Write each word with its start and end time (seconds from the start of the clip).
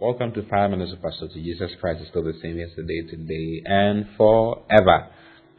Welcome 0.00 0.32
to 0.34 0.48
Five 0.48 0.70
Minutes 0.70 0.92
of 0.92 1.02
Pastor 1.02 1.24
Oti 1.24 1.42
Jesus 1.42 1.72
Christ 1.80 2.02
is 2.02 2.08
still 2.10 2.22
the 2.22 2.32
same 2.40 2.56
yesterday, 2.56 3.02
today, 3.10 3.62
and 3.64 4.06
forever. 4.16 5.08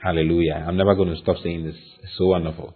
Hallelujah. 0.02 0.64
I'm 0.66 0.78
never 0.78 0.96
going 0.96 1.10
to 1.10 1.18
stop 1.22 1.36
saying 1.44 1.66
this. 1.66 1.76
It's 2.02 2.14
so 2.18 2.28
wonderful. 2.28 2.74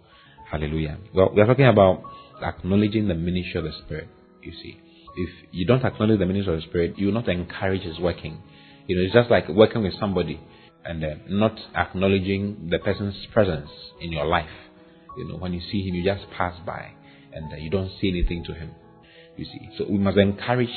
Hallelujah. 0.50 0.98
Well, 1.14 1.30
we're 1.34 1.46
talking 1.46 1.66
about 1.66 2.02
acknowledging 2.42 3.08
the 3.08 3.14
ministry 3.14 3.60
of 3.60 3.64
the 3.64 3.72
Spirit. 3.82 4.08
You 4.42 4.52
see, 4.52 4.78
if 5.16 5.30
you 5.52 5.64
don't 5.64 5.82
acknowledge 5.82 6.18
the 6.18 6.26
ministry 6.26 6.52
of 6.54 6.60
the 6.60 6.66
Spirit, 6.68 6.98
you 6.98 7.06
will 7.06 7.14
not 7.14 7.30
encourage 7.30 7.80
His 7.80 7.98
working. 7.98 8.42
You 8.86 8.96
know, 8.96 9.02
it's 9.02 9.14
just 9.14 9.30
like 9.30 9.48
working 9.48 9.82
with 9.82 9.94
somebody 9.98 10.38
and 10.84 11.02
uh, 11.02 11.14
not 11.30 11.58
acknowledging 11.74 12.68
the 12.70 12.78
person's 12.78 13.16
presence 13.32 13.70
in 14.02 14.12
your 14.12 14.26
life. 14.26 14.50
You 15.16 15.26
know, 15.28 15.38
when 15.38 15.54
you 15.54 15.62
see 15.72 15.80
him, 15.80 15.94
you 15.94 16.04
just 16.04 16.30
pass 16.36 16.60
by 16.66 16.92
and 17.32 17.50
uh, 17.50 17.56
you 17.56 17.70
don't 17.70 17.90
see 18.02 18.10
anything 18.10 18.44
to 18.48 18.52
him. 18.52 18.72
You 19.38 19.46
see, 19.46 19.70
so 19.78 19.86
we 19.88 19.96
must 19.96 20.18
encourage 20.18 20.68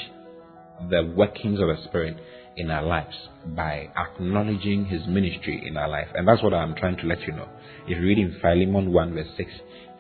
the 0.90 1.14
workings 1.16 1.60
of 1.60 1.68
the 1.68 1.78
Spirit 1.86 2.18
in 2.56 2.72
our 2.72 2.84
lives 2.84 3.16
by 3.46 3.90
acknowledging 3.96 4.86
His 4.86 5.02
ministry 5.08 5.64
in 5.68 5.78
our 5.78 5.90
life. 5.90 6.08
And 6.14 6.28
that's 6.28 6.42
what 6.44 6.54
I'm 6.54 6.76
trying 6.76 6.98
to 6.98 7.08
let 7.08 7.22
you 7.22 7.34
know. 7.34 7.48
If 7.88 7.98
you 7.98 8.04
read 8.04 8.18
in 8.18 8.38
Philemon 8.42 8.92
1 8.92 9.14
verse 9.14 9.28
6, 9.38 9.52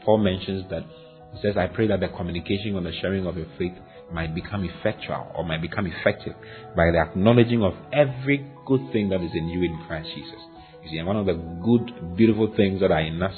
Paul 0.03 0.19
mentions 0.19 0.69
that 0.69 0.83
he 1.33 1.41
says, 1.41 1.57
I 1.57 1.67
pray 1.67 1.87
that 1.87 1.99
the 1.99 2.07
communication 2.07 2.75
and 2.75 2.85
the 2.85 2.93
sharing 3.01 3.27
of 3.27 3.37
your 3.37 3.47
faith 3.57 3.73
might 4.11 4.33
become 4.33 4.63
effectual 4.63 5.31
or 5.35 5.43
might 5.43 5.61
become 5.61 5.85
effective 5.85 6.33
by 6.75 6.91
the 6.91 6.99
acknowledging 6.99 7.63
of 7.63 7.73
every 7.91 8.49
good 8.65 8.81
thing 8.91 9.09
that 9.09 9.21
is 9.21 9.31
in 9.33 9.49
you 9.49 9.63
in 9.63 9.83
Christ 9.85 10.09
Jesus. 10.15 10.39
You 10.83 10.91
see, 10.91 10.97
and 10.97 11.07
one 11.07 11.17
of 11.17 11.25
the 11.25 11.33
good, 11.33 12.15
beautiful 12.15 12.53
things 12.55 12.79
that 12.79 12.91
are 12.91 13.01
in 13.01 13.21
us 13.21 13.35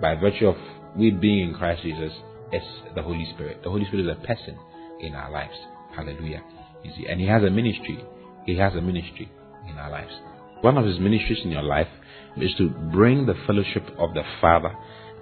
by 0.00 0.14
virtue 0.14 0.48
of 0.48 0.56
we 0.96 1.10
being 1.10 1.48
in 1.48 1.54
Christ 1.54 1.82
Jesus 1.82 2.12
is 2.52 2.62
the 2.94 3.02
Holy 3.02 3.26
Spirit. 3.34 3.62
The 3.64 3.70
Holy 3.70 3.86
Spirit 3.86 4.06
is 4.06 4.16
a 4.16 4.26
person 4.26 4.58
in 5.00 5.14
our 5.14 5.30
lives. 5.30 5.56
Hallelujah. 5.96 6.42
You 6.84 6.92
see, 6.96 7.06
and 7.06 7.20
He 7.20 7.26
has 7.26 7.42
a 7.42 7.50
ministry. 7.50 8.04
He 8.46 8.56
has 8.56 8.74
a 8.74 8.80
ministry 8.80 9.30
in 9.68 9.76
our 9.78 9.90
lives. 9.90 10.12
One 10.60 10.78
of 10.78 10.86
His 10.86 10.98
ministries 10.98 11.40
in 11.44 11.50
your 11.50 11.62
life 11.62 11.88
is 12.36 12.54
to 12.58 12.68
bring 12.68 13.26
the 13.26 13.34
fellowship 13.46 13.84
of 13.98 14.14
the 14.14 14.22
Father 14.40 14.74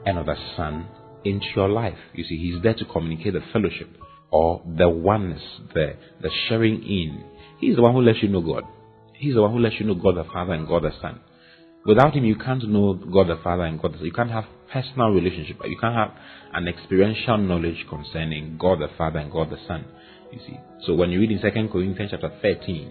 and 0.06 0.18
of 0.18 0.27
the 0.27 0.36
Son 0.56 0.86
into 1.24 1.46
your 1.55 1.68
life. 1.68 1.98
You 2.14 2.24
see, 2.24 2.36
He's 2.38 2.62
there 2.62 2.74
to 2.74 2.84
communicate 2.84 3.34
the 3.34 3.42
fellowship 3.52 3.88
or 4.30 4.62
the 4.77 4.88
oneness, 4.88 5.42
the, 5.74 5.94
the 6.20 6.30
sharing 6.48 6.83
in. 6.83 7.24
He's 7.58 7.77
the 7.77 7.83
one 7.83 7.94
who 7.94 8.00
lets 8.00 8.22
you 8.22 8.28
know 8.28 8.40
God. 8.40 8.64
He's 9.14 9.34
the 9.34 9.42
one 9.42 9.52
who 9.52 9.60
lets 9.60 9.77
you 9.78 9.86
know 9.86 9.94
God 9.94 10.16
the 10.16 10.24
Father 10.24 10.55
and 10.55 10.66
God 10.66 10.83
the 10.83 10.92
Son. 11.00 11.20
Without 11.84 12.14
Him, 12.14 12.25
you 12.25 12.36
can't 12.36 12.66
know 12.69 12.94
God 12.94 13.28
the 13.28 13.41
Father 13.42 13.64
and 13.64 13.80
God 13.80 13.94
the 13.94 13.98
Son. 13.98 14.06
You 14.06 14.12
can't 14.12 14.30
have 14.30 14.44
personal 14.72 15.11
relationship. 15.11 15.56
You 15.64 15.78
can't 15.78 15.94
have 15.94 16.12
an 16.52 16.69
experiential 16.69 17.39
knowledge 17.39 17.86
concerning 17.89 18.56
God 18.58 18.80
the 18.80 18.89
Father 18.97 19.19
and 19.19 19.33
God 19.33 19.50
the 19.50 19.58
Son. 19.66 19.84
You 20.30 20.39
see. 20.47 20.58
So 20.86 20.94
when 20.94 21.11
you 21.11 21.20
read 21.20 21.30
in 21.30 21.41
2 21.41 21.69
Corinthians 21.72 22.11
chapter 22.12 22.33
13, 22.41 22.91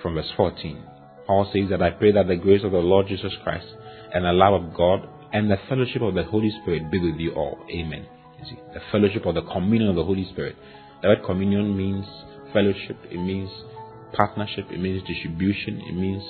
from 0.00 0.14
verse 0.14 0.30
14, 0.36 0.82
Paul 1.26 1.50
says 1.52 1.68
that 1.70 1.82
I 1.82 1.90
pray 1.90 2.12
that 2.12 2.28
the 2.28 2.36
grace 2.36 2.64
of 2.64 2.72
the 2.72 2.78
Lord 2.78 3.08
Jesus 3.08 3.32
Christ 3.42 3.66
and 4.14 4.24
the 4.24 4.32
love 4.32 4.62
of 4.62 4.74
God 4.74 5.06
and 5.32 5.50
the 5.50 5.58
fellowship 5.68 6.02
of 6.02 6.14
the 6.14 6.24
Holy 6.24 6.50
Spirit 6.62 6.90
be 6.90 6.98
with 6.98 7.20
you 7.20 7.32
all. 7.32 7.58
Amen. 7.70 8.06
You 8.38 8.44
see, 8.48 8.58
the 8.72 8.80
fellowship 8.92 9.26
of 9.26 9.34
the 9.34 9.42
communion 9.42 9.90
of 9.90 9.96
the 9.96 10.04
Holy 10.04 10.28
Spirit. 10.30 10.56
The 11.02 11.08
word 11.08 11.24
communion 11.26 11.76
means 11.76 12.06
fellowship, 12.52 12.96
it 13.10 13.18
means 13.18 13.50
partnership, 14.14 14.66
it 14.70 14.80
means 14.80 15.06
distribution, 15.06 15.82
it 15.86 15.94
means 15.94 16.22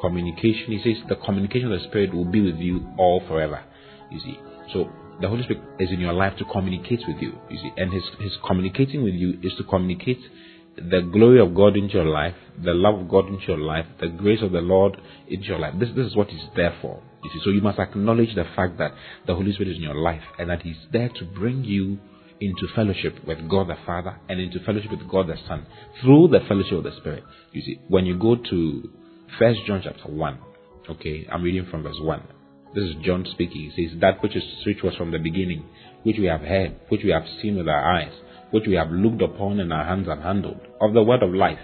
communication. 0.00 0.72
He 0.72 0.80
says 0.82 1.02
the 1.08 1.16
communication 1.16 1.72
of 1.72 1.80
the 1.80 1.86
Spirit 1.88 2.14
will 2.14 2.24
be 2.24 2.40
with 2.40 2.56
you 2.56 2.86
all 2.98 3.22
forever. 3.26 3.62
You 4.10 4.20
see. 4.20 4.38
So 4.72 4.90
the 5.20 5.28
Holy 5.28 5.42
Spirit 5.42 5.62
is 5.78 5.90
in 5.90 6.00
your 6.00 6.12
life 6.12 6.36
to 6.38 6.44
communicate 6.44 7.00
with 7.06 7.18
you. 7.20 7.32
You 7.50 7.58
see, 7.58 7.72
and 7.76 7.92
his 7.92 8.02
his 8.18 8.32
communicating 8.46 9.02
with 9.02 9.14
you 9.14 9.38
is 9.42 9.52
to 9.58 9.64
communicate 9.64 10.20
the 10.76 11.00
glory 11.12 11.40
of 11.40 11.54
God 11.54 11.76
into 11.76 11.94
your 11.94 12.06
life, 12.06 12.34
the 12.62 12.72
love 12.72 13.00
of 13.00 13.08
God 13.08 13.28
into 13.28 13.44
your 13.46 13.58
life, 13.58 13.86
the 14.00 14.08
grace 14.08 14.42
of 14.42 14.52
the 14.52 14.60
Lord 14.60 15.00
into 15.28 15.44
your 15.46 15.58
life. 15.58 15.74
This 15.78 15.90
this 15.94 16.06
is 16.06 16.16
what 16.16 16.28
He's 16.28 16.44
there 16.56 16.76
for. 16.80 17.02
You 17.22 17.30
see, 17.30 17.40
so 17.44 17.50
you 17.50 17.60
must 17.60 17.78
acknowledge 17.78 18.34
the 18.34 18.44
fact 18.56 18.78
that 18.78 18.92
the 19.26 19.34
Holy 19.34 19.52
Spirit 19.52 19.72
is 19.72 19.76
in 19.76 19.82
your 19.82 20.00
life 20.00 20.22
and 20.38 20.48
that 20.48 20.62
He's 20.62 20.78
there 20.92 21.08
to 21.08 21.24
bring 21.24 21.64
you 21.64 21.98
into 22.40 22.66
fellowship 22.74 23.16
with 23.26 23.48
God 23.48 23.68
the 23.68 23.76
Father 23.84 24.18
and 24.28 24.40
into 24.40 24.60
fellowship 24.60 24.90
with 24.90 25.06
God 25.08 25.26
the 25.26 25.36
Son 25.46 25.66
through 26.00 26.28
the 26.28 26.40
fellowship 26.48 26.72
of 26.72 26.84
the 26.84 26.96
Spirit. 26.96 27.24
You 27.52 27.60
see, 27.62 27.80
when 27.88 28.06
you 28.06 28.16
go 28.16 28.36
to 28.36 28.90
First 29.38 29.60
John 29.66 29.80
chapter 29.82 30.08
one, 30.08 30.38
okay, 30.88 31.26
I'm 31.30 31.42
reading 31.42 31.66
from 31.70 31.82
verse 31.82 31.98
one. 32.00 32.22
This 32.74 32.84
is 32.84 32.94
John 33.04 33.26
speaking. 33.32 33.70
He 33.74 33.88
says, 33.88 34.00
That 34.00 34.22
which 34.22 34.36
is 34.36 34.42
which 34.66 34.82
was 34.82 34.94
from 34.96 35.12
the 35.12 35.18
beginning, 35.18 35.64
which 36.02 36.16
we 36.18 36.26
have 36.26 36.40
heard, 36.40 36.76
which 36.88 37.02
we 37.04 37.10
have 37.10 37.24
seen 37.40 37.56
with 37.56 37.68
our 37.68 37.96
eyes, 37.96 38.12
which 38.50 38.66
we 38.66 38.74
have 38.74 38.90
looked 38.90 39.22
upon 39.22 39.60
and 39.60 39.72
our 39.72 39.84
hands 39.84 40.08
have 40.08 40.20
handled, 40.20 40.60
of 40.80 40.94
the 40.94 41.02
word 41.02 41.22
of 41.22 41.32
life. 41.32 41.58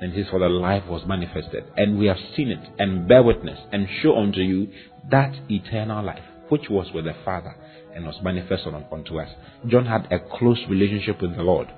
And 0.00 0.12
it 0.12 0.20
is 0.20 0.28
for 0.28 0.40
the 0.40 0.48
life 0.48 0.84
was 0.88 1.06
manifested, 1.06 1.64
and 1.76 1.98
we 1.98 2.06
have 2.06 2.18
seen 2.36 2.48
it, 2.48 2.68
and 2.78 3.08
bear 3.08 3.22
witness, 3.22 3.58
and 3.72 3.86
show 4.02 4.18
unto 4.18 4.40
you 4.40 4.68
that 5.10 5.34
eternal 5.48 6.04
life, 6.04 6.24
which 6.48 6.68
was 6.68 6.88
with 6.92 7.04
the 7.04 7.14
Father, 7.24 7.54
and 7.94 8.04
was 8.04 8.16
manifested 8.22 8.74
unto 8.92 9.18
us. 9.20 9.28
John 9.68 9.86
had 9.86 10.12
a 10.12 10.18
close 10.18 10.60
relationship 10.68 11.22
with 11.22 11.36
the 11.36 11.42
Lord. 11.42 11.68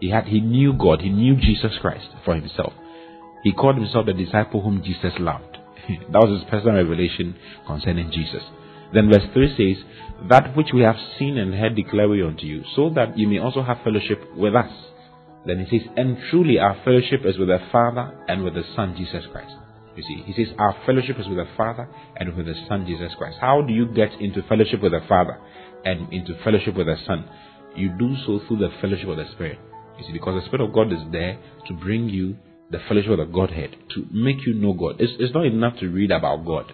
He 0.00 0.10
had 0.10 0.26
he 0.26 0.40
knew 0.40 0.72
God, 0.72 1.00
he 1.00 1.10
knew 1.10 1.36
Jesus 1.36 1.72
Christ 1.80 2.06
for 2.24 2.34
himself. 2.34 2.72
He 3.44 3.52
called 3.52 3.76
himself 3.76 4.06
the 4.06 4.14
disciple 4.14 4.62
whom 4.62 4.82
Jesus 4.82 5.12
loved. 5.20 5.58
that 5.88 6.18
was 6.18 6.40
his 6.40 6.50
personal 6.50 6.76
revelation 6.76 7.36
concerning 7.66 8.10
Jesus. 8.10 8.42
Then 8.92 9.10
verse 9.10 9.28
3 9.32 9.54
says, 9.56 9.84
That 10.30 10.56
which 10.56 10.68
we 10.72 10.80
have 10.80 10.96
seen 11.18 11.36
and 11.36 11.54
heard 11.54 11.76
declare 11.76 12.08
we 12.08 12.22
unto 12.22 12.46
you, 12.46 12.64
so 12.74 12.90
that 12.94 13.18
you 13.18 13.28
may 13.28 13.38
also 13.38 13.62
have 13.62 13.84
fellowship 13.84 14.34
with 14.34 14.54
us. 14.54 14.72
Then 15.46 15.64
he 15.64 15.78
says, 15.78 15.86
And 15.96 16.16
truly 16.30 16.58
our 16.58 16.80
fellowship 16.84 17.20
is 17.24 17.38
with 17.38 17.48
the 17.48 17.60
Father 17.70 18.18
and 18.28 18.42
with 18.42 18.54
the 18.54 18.64
Son 18.74 18.94
Jesus 18.96 19.24
Christ. 19.30 19.52
You 19.94 20.02
see, 20.02 20.22
he 20.24 20.32
says, 20.32 20.54
Our 20.58 20.74
fellowship 20.86 21.20
is 21.20 21.28
with 21.28 21.36
the 21.36 21.48
Father 21.56 21.86
and 22.16 22.34
with 22.34 22.46
the 22.46 22.54
Son 22.66 22.86
Jesus 22.86 23.12
Christ. 23.18 23.36
How 23.40 23.60
do 23.60 23.74
you 23.74 23.86
get 23.86 24.12
into 24.20 24.42
fellowship 24.48 24.80
with 24.80 24.92
the 24.92 25.04
Father 25.06 25.38
and 25.84 26.10
into 26.12 26.34
fellowship 26.42 26.76
with 26.76 26.86
the 26.86 26.96
Son? 27.06 27.28
You 27.76 27.90
do 27.98 28.16
so 28.24 28.40
through 28.46 28.58
the 28.58 28.70
fellowship 28.80 29.08
of 29.08 29.18
the 29.18 29.26
Spirit. 29.32 29.58
You 29.98 30.06
see, 30.06 30.12
because 30.12 30.40
the 30.40 30.46
Spirit 30.46 30.66
of 30.66 30.72
God 30.72 30.92
is 30.92 31.00
there 31.12 31.38
to 31.68 31.74
bring 31.74 32.08
you 32.08 32.36
the 32.70 32.78
fellowship 32.88 33.10
of 33.12 33.18
the 33.18 33.24
Godhead, 33.26 33.76
to 33.94 34.06
make 34.12 34.46
you 34.46 34.54
know 34.54 34.72
God. 34.72 34.96
It's, 35.00 35.12
it's 35.18 35.34
not 35.34 35.46
enough 35.46 35.78
to 35.80 35.88
read 35.88 36.10
about 36.10 36.44
God. 36.44 36.72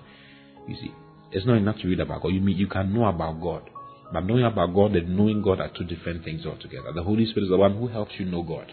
You 0.69 0.77
see, 0.77 0.93
it's 1.33 1.47
not 1.47 1.57
enough 1.57 1.77
to 1.83 1.89
read 1.89 2.01
about 2.01 2.23
God. 2.23 2.29
You 2.29 2.41
mean 2.41 2.57
you 2.57 2.69
can 2.69 2.95
know 2.95 3.07
about 3.07 3.41
God. 3.41 3.69
But 4.13 4.25
knowing 4.25 4.45
about 4.45 4.75
God 4.75 4.97
and 4.97 5.17
knowing 5.17 5.43
God 5.43 5.61
are 5.61 5.71
two 5.77 5.85
different 5.85 6.25
things 6.25 6.45
altogether. 6.45 6.93
The 6.95 7.03
Holy 7.03 7.27
Spirit 7.27 7.45
is 7.45 7.51
the 7.51 7.57
one 7.57 7.77
who 7.77 7.89
helps 7.89 8.13
you 8.19 8.25
know 8.25 8.43
God. 8.43 8.73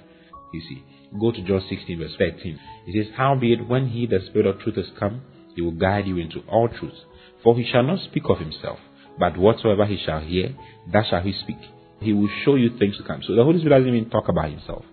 You 0.54 0.62
see. 0.62 0.84
Go 1.20 1.32
to 1.32 1.42
John 1.44 1.64
16, 1.70 2.00
verse 2.00 2.16
13. 2.18 2.60
It 2.88 3.06
says, 3.06 3.14
Howbeit, 3.16 3.68
when 3.68 3.90
he, 3.90 4.06
the 4.06 4.20
Spirit 4.28 4.48
of 4.48 4.60
truth, 4.60 4.78
is 4.78 4.88
come, 5.00 5.22
he 5.56 5.62
will 5.62 5.72
guide 5.72 6.06
you 6.06 6.18
into 6.18 6.42
all 6.50 6.68
truth. 6.68 6.94
For 7.44 7.56
he 7.56 7.70
shall 7.72 7.84
not 7.84 8.04
speak 8.04 8.24
of 8.30 8.40
himself, 8.40 8.80
but 9.18 9.38
whatsoever 9.38 9.86
he 9.86 9.98
shall 10.04 10.20
hear, 10.20 10.56
that 10.92 11.06
shall 11.10 11.22
he 11.22 11.34
speak. 11.34 11.58
He 12.00 12.14
will 12.14 12.30
show 12.44 12.56
you 12.56 12.78
things 12.78 12.98
to 12.98 13.04
come. 13.04 13.22
So 13.26 13.36
the 13.36 13.44
Holy 13.44 13.60
Spirit 13.60 13.80
doesn't 13.80 13.96
even 13.96 14.10
talk 14.10 14.28
about 14.28 14.52
himself. 14.52 14.84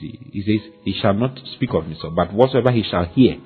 He 0.00 0.42
says, 0.42 0.72
He 0.84 0.98
shall 1.00 1.14
not 1.14 1.38
speak 1.54 1.70
of 1.74 1.84
himself, 1.84 2.14
but 2.14 2.32
whatsoever 2.32 2.70
he 2.70 2.82
shall 2.82 3.04
hear, 3.04 3.38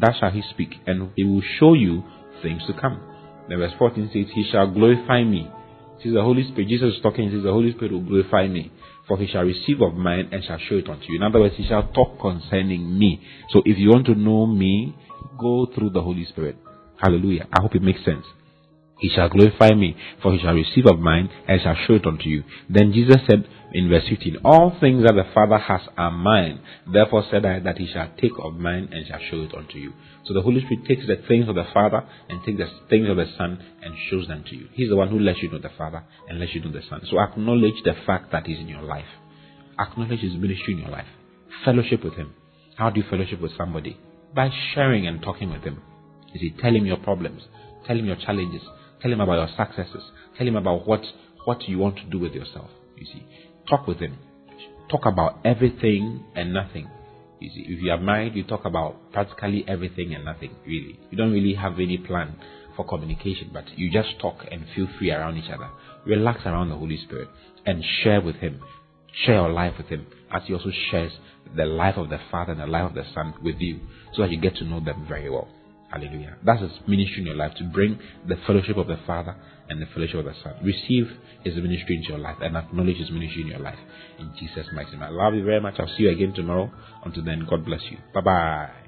that 0.00 0.14
shall 0.18 0.30
he 0.30 0.42
speak, 0.50 0.74
and 0.86 1.10
he 1.16 1.24
will 1.24 1.42
show 1.58 1.74
you 1.74 2.02
things 2.42 2.62
to 2.66 2.72
come. 2.78 3.00
Then 3.48 3.58
verse 3.58 3.72
14 3.78 4.10
says, 4.12 4.26
He 4.34 4.48
shall 4.50 4.70
glorify 4.70 5.24
me. 5.24 5.50
Says 6.02 6.12
the 6.12 6.22
Holy 6.22 6.44
Spirit, 6.44 6.68
Jesus 6.68 6.94
is 6.94 7.02
talking, 7.02 7.28
he 7.28 7.36
says, 7.36 7.42
The 7.42 7.52
Holy 7.52 7.72
Spirit 7.72 7.92
will 7.92 8.04
glorify 8.04 8.46
me, 8.46 8.70
for 9.08 9.18
he 9.18 9.26
shall 9.26 9.42
receive 9.42 9.80
of 9.80 9.94
mine 9.94 10.28
and 10.30 10.44
shall 10.44 10.58
show 10.58 10.76
it 10.76 10.88
unto 10.88 11.06
you. 11.08 11.16
In 11.16 11.22
other 11.22 11.40
words, 11.40 11.54
he 11.56 11.66
shall 11.66 11.88
talk 11.92 12.20
concerning 12.20 12.98
me. 12.98 13.20
So 13.50 13.62
if 13.64 13.78
you 13.78 13.90
want 13.90 14.06
to 14.06 14.14
know 14.14 14.46
me, 14.46 14.94
go 15.38 15.66
through 15.74 15.90
the 15.90 16.02
Holy 16.02 16.24
Spirit. 16.26 16.56
Hallelujah. 16.96 17.48
I 17.52 17.60
hope 17.62 17.74
it 17.74 17.82
makes 17.82 18.04
sense. 18.04 18.24
He 18.98 19.10
shall 19.14 19.28
glorify 19.28 19.70
me, 19.74 19.96
for 20.22 20.32
he 20.32 20.40
shall 20.40 20.54
receive 20.54 20.86
of 20.86 20.98
mine 20.98 21.30
and 21.46 21.60
shall 21.62 21.76
show 21.86 21.94
it 21.94 22.06
unto 22.06 22.28
you. 22.28 22.42
Then 22.68 22.92
Jesus 22.92 23.18
said 23.30 23.46
in 23.72 23.88
verse 23.88 24.04
15, 24.08 24.38
All 24.44 24.76
things 24.80 25.04
that 25.04 25.14
the 25.14 25.26
Father 25.32 25.58
has 25.58 25.82
are 25.96 26.10
mine. 26.10 26.60
Therefore 26.92 27.24
said 27.30 27.46
I 27.46 27.60
that 27.60 27.78
he 27.78 27.86
shall 27.92 28.10
take 28.20 28.32
of 28.38 28.54
mine 28.54 28.88
and 28.90 29.06
shall 29.06 29.20
show 29.30 29.42
it 29.42 29.54
unto 29.54 29.78
you. 29.78 29.92
So 30.24 30.34
the 30.34 30.42
Holy 30.42 30.60
Spirit 30.62 30.86
takes 30.86 31.06
the 31.06 31.22
things 31.28 31.48
of 31.48 31.54
the 31.54 31.66
Father 31.72 32.02
and 32.28 32.42
takes 32.44 32.58
the 32.58 32.68
things 32.90 33.08
of 33.08 33.16
the 33.16 33.26
Son 33.36 33.62
and 33.82 33.94
shows 34.10 34.26
them 34.26 34.44
to 34.48 34.56
you. 34.56 34.68
He's 34.72 34.88
the 34.88 34.96
one 34.96 35.10
who 35.10 35.20
lets 35.20 35.42
you 35.42 35.50
know 35.50 35.58
the 35.58 35.70
Father 35.78 36.02
and 36.28 36.40
lets 36.40 36.54
you 36.54 36.62
know 36.62 36.72
the 36.72 36.82
Son. 36.88 37.02
So 37.08 37.20
acknowledge 37.20 37.80
the 37.84 37.94
fact 38.04 38.32
that 38.32 38.46
he's 38.46 38.58
in 38.58 38.68
your 38.68 38.82
life. 38.82 39.08
Acknowledge 39.78 40.20
his 40.20 40.34
ministry 40.34 40.74
in 40.74 40.80
your 40.80 40.90
life. 40.90 41.06
Fellowship 41.64 42.02
with 42.02 42.14
him. 42.14 42.34
How 42.76 42.90
do 42.90 43.00
you 43.00 43.06
fellowship 43.08 43.40
with 43.40 43.56
somebody? 43.56 43.96
By 44.34 44.50
sharing 44.74 45.06
and 45.06 45.22
talking 45.22 45.52
with 45.52 45.62
him. 45.62 45.82
Is 46.34 46.40
see, 46.40 46.54
telling 46.60 46.82
him 46.82 46.86
your 46.86 46.98
problems. 46.98 47.42
Tell 47.86 47.96
him 47.96 48.06
your 48.06 48.16
challenges 48.16 48.62
Tell 49.00 49.12
him 49.12 49.20
about 49.20 49.34
your 49.34 49.56
successes. 49.56 50.02
Tell 50.36 50.46
him 50.46 50.56
about 50.56 50.86
what, 50.86 51.02
what 51.44 51.68
you 51.68 51.78
want 51.78 51.96
to 51.96 52.04
do 52.04 52.18
with 52.18 52.32
yourself. 52.32 52.70
You 52.96 53.06
see, 53.06 53.24
talk 53.68 53.86
with 53.86 53.98
him. 53.98 54.18
Talk 54.90 55.06
about 55.06 55.38
everything 55.44 56.24
and 56.34 56.52
nothing. 56.52 56.88
You 57.40 57.50
see, 57.50 57.66
if 57.68 57.82
you 57.82 57.90
are 57.92 58.00
married, 58.00 58.34
you 58.34 58.42
talk 58.42 58.64
about 58.64 59.12
practically 59.12 59.64
everything 59.68 60.14
and 60.14 60.24
nothing, 60.24 60.50
really. 60.66 60.98
You 61.10 61.16
don't 61.16 61.32
really 61.32 61.54
have 61.54 61.74
any 61.74 61.98
plan 61.98 62.36
for 62.74 62.84
communication, 62.84 63.50
but 63.52 63.64
you 63.76 63.90
just 63.90 64.18
talk 64.20 64.44
and 64.50 64.64
feel 64.74 64.88
free 64.98 65.12
around 65.12 65.36
each 65.36 65.50
other. 65.50 65.68
Relax 66.06 66.40
around 66.46 66.70
the 66.70 66.76
Holy 66.76 66.98
Spirit 67.04 67.28
and 67.66 67.84
share 68.02 68.20
with 68.20 68.36
Him. 68.36 68.60
share 69.24 69.36
your 69.36 69.50
life 69.50 69.74
with 69.78 69.88
Him 69.88 70.06
as 70.32 70.42
He 70.46 70.54
also 70.54 70.70
shares 70.90 71.12
the 71.56 71.64
life 71.64 71.96
of 71.96 72.08
the 72.08 72.18
Father 72.30 72.52
and 72.52 72.60
the 72.60 72.66
life 72.66 72.90
of 72.90 72.94
the 72.94 73.04
Son 73.14 73.34
with 73.42 73.56
you 73.58 73.80
so 74.14 74.22
that 74.22 74.30
you 74.30 74.40
get 74.40 74.56
to 74.56 74.64
know 74.64 74.80
them 74.80 75.06
very 75.08 75.30
well. 75.30 75.48
Hallelujah. 75.90 76.36
That's 76.44 76.60
His 76.60 76.72
ministry 76.86 77.20
in 77.20 77.26
your 77.26 77.36
life 77.36 77.54
to 77.56 77.64
bring 77.64 77.98
the 78.26 78.36
fellowship 78.46 78.76
of 78.76 78.88
the 78.88 78.98
Father 79.06 79.36
and 79.68 79.80
the 79.80 79.86
fellowship 79.86 80.16
of 80.16 80.26
the 80.26 80.34
Son. 80.42 80.54
Receive 80.62 81.10
His 81.44 81.56
ministry 81.56 81.96
into 81.96 82.10
your 82.10 82.18
life 82.18 82.36
and 82.42 82.56
acknowledge 82.56 82.98
His 82.98 83.10
ministry 83.10 83.42
in 83.42 83.48
your 83.48 83.60
life. 83.60 83.78
In 84.18 84.32
Jesus' 84.38 84.66
mighty 84.72 84.92
name. 84.92 85.02
I 85.02 85.10
love 85.10 85.34
you 85.34 85.44
very 85.44 85.60
much. 85.60 85.74
I'll 85.78 85.88
see 85.96 86.04
you 86.04 86.10
again 86.10 86.34
tomorrow. 86.34 86.70
Until 87.04 87.24
then, 87.24 87.46
God 87.48 87.64
bless 87.64 87.82
you. 87.90 87.98
Bye 88.12 88.20
bye. 88.20 88.87